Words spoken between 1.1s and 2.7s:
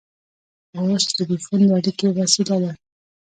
ټیلیفون د اړیکې وسیله